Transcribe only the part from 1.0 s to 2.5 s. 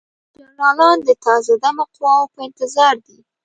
د تازه دمه قواوو په